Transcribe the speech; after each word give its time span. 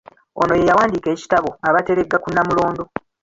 Ono 0.41 0.53
ye 0.57 0.67
yawandiika 0.69 1.07
ekitabo 1.15 1.49
“Abateregga 1.67 2.17
ku 2.23 2.27
Nnamulondo῎ 2.31 2.87